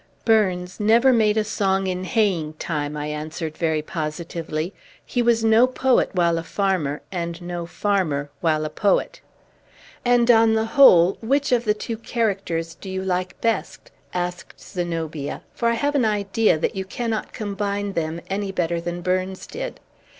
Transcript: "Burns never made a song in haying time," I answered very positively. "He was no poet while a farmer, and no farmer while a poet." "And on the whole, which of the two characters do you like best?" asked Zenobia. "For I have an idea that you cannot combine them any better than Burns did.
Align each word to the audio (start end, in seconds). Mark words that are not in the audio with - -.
"Burns 0.25 0.79
never 0.79 1.13
made 1.13 1.37
a 1.37 1.43
song 1.43 1.85
in 1.85 2.05
haying 2.05 2.53
time," 2.53 2.97
I 2.97 3.05
answered 3.09 3.55
very 3.55 3.83
positively. 3.83 4.73
"He 5.05 5.21
was 5.21 5.43
no 5.43 5.67
poet 5.67 6.09
while 6.15 6.39
a 6.39 6.43
farmer, 6.43 7.03
and 7.11 7.39
no 7.39 7.67
farmer 7.67 8.31
while 8.39 8.65
a 8.65 8.71
poet." 8.71 9.21
"And 10.03 10.31
on 10.31 10.55
the 10.55 10.65
whole, 10.65 11.19
which 11.21 11.51
of 11.51 11.65
the 11.65 11.75
two 11.75 11.97
characters 11.97 12.73
do 12.73 12.89
you 12.89 13.03
like 13.03 13.39
best?" 13.41 13.91
asked 14.11 14.59
Zenobia. 14.59 15.43
"For 15.53 15.69
I 15.69 15.75
have 15.75 15.93
an 15.93 16.05
idea 16.05 16.57
that 16.57 16.75
you 16.75 16.83
cannot 16.83 17.31
combine 17.31 17.93
them 17.93 18.21
any 18.27 18.51
better 18.51 18.81
than 18.81 19.01
Burns 19.01 19.45
did. 19.45 19.79